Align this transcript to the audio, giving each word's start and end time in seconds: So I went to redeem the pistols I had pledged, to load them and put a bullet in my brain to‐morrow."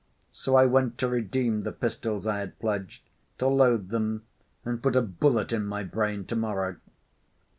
So 0.31 0.55
I 0.55 0.65
went 0.65 0.97
to 0.97 1.07
redeem 1.07 1.61
the 1.61 1.71
pistols 1.71 2.25
I 2.25 2.39
had 2.39 2.57
pledged, 2.57 3.07
to 3.37 3.45
load 3.47 3.89
them 3.89 4.23
and 4.65 4.81
put 4.81 4.95
a 4.95 5.01
bullet 5.03 5.53
in 5.53 5.63
my 5.63 5.83
brain 5.83 6.25
to‐morrow." 6.25 6.77